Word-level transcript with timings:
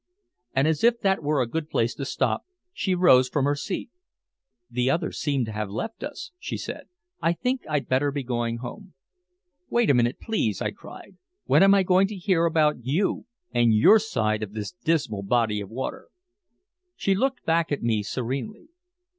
And 0.55 0.67
as 0.67 0.83
if 0.83 0.99
that 1.01 1.21
were 1.21 1.43
a 1.43 1.47
good 1.47 1.69
place 1.69 1.93
to 1.93 2.05
stop, 2.05 2.47
she 2.73 2.95
rose 2.95 3.29
from 3.29 3.45
her 3.45 3.53
seat. 3.55 3.91
"The 4.67 4.89
others 4.89 5.19
seem 5.19 5.45
to 5.45 5.51
have 5.51 5.69
left 5.69 6.03
us," 6.03 6.31
she 6.39 6.57
said. 6.57 6.87
"I 7.21 7.33
think 7.33 7.61
I'd 7.69 7.87
better 7.87 8.09
be 8.11 8.23
going 8.23 8.57
home." 8.65 8.95
"Wait 9.69 9.91
a 9.91 9.93
minute, 9.93 10.19
please," 10.19 10.59
I 10.59 10.71
cried. 10.71 11.17
"When 11.45 11.61
am 11.61 11.75
I 11.75 11.83
going 11.83 12.07
to 12.07 12.15
hear 12.15 12.45
about 12.47 12.83
you 12.83 13.27
and 13.53 13.75
your 13.75 13.99
side 13.99 14.41
of 14.41 14.53
this 14.53 14.71
dismal 14.71 15.21
body 15.21 15.61
of 15.61 15.69
water?" 15.69 16.07
She 16.95 17.13
looked 17.13 17.45
back 17.45 17.71
at 17.71 17.83
me 17.83 18.01
serenely. 18.01 18.69